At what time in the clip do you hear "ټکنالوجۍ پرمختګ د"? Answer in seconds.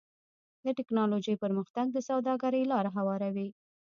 0.77-1.97